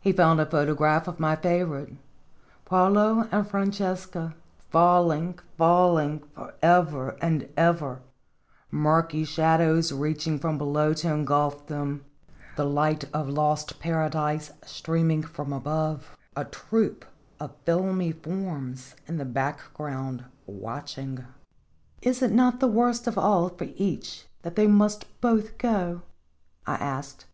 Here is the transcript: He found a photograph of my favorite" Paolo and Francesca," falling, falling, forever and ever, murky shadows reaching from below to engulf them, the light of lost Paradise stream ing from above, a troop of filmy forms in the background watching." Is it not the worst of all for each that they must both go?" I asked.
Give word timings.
He 0.00 0.12
found 0.12 0.40
a 0.40 0.46
photograph 0.46 1.08
of 1.08 1.18
my 1.18 1.34
favorite" 1.34 1.94
Paolo 2.66 3.26
and 3.32 3.44
Francesca," 3.50 4.36
falling, 4.70 5.40
falling, 5.58 6.22
forever 6.36 7.16
and 7.20 7.48
ever, 7.56 8.00
murky 8.70 9.24
shadows 9.24 9.90
reaching 9.90 10.38
from 10.38 10.56
below 10.56 10.94
to 10.94 11.12
engulf 11.12 11.66
them, 11.66 12.04
the 12.54 12.64
light 12.64 13.06
of 13.12 13.28
lost 13.28 13.80
Paradise 13.80 14.52
stream 14.64 15.10
ing 15.10 15.24
from 15.24 15.52
above, 15.52 16.16
a 16.36 16.44
troop 16.44 17.04
of 17.40 17.56
filmy 17.64 18.12
forms 18.12 18.94
in 19.08 19.16
the 19.16 19.24
background 19.24 20.24
watching." 20.46 21.24
Is 22.02 22.22
it 22.22 22.30
not 22.30 22.60
the 22.60 22.68
worst 22.68 23.08
of 23.08 23.18
all 23.18 23.48
for 23.48 23.64
each 23.74 24.28
that 24.42 24.54
they 24.54 24.68
must 24.68 25.06
both 25.20 25.58
go?" 25.58 26.02
I 26.68 26.74
asked. 26.76 27.26